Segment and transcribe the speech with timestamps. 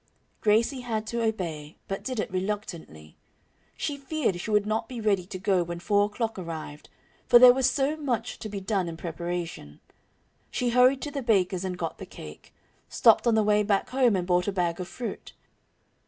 [0.41, 3.15] Gracie had to obey, but did it reluctantly.
[3.77, 6.89] She feared she would not be ready to go when four o'clock arrived,
[7.27, 9.79] for there was so much to be done in preparation.
[10.49, 12.51] She hurried to the baker's and got the cake;
[12.89, 15.33] stopped on the way back home and bought a bag of fruit.